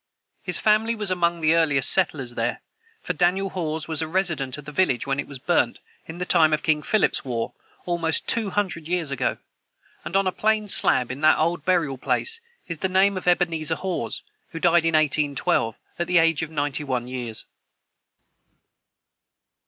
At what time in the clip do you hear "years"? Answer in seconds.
8.87-9.11, 17.07-17.45